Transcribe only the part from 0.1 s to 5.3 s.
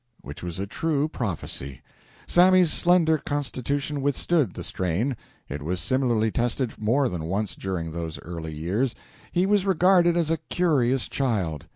Which was a true prophecy. Sammy's slender constitution withstood the strain.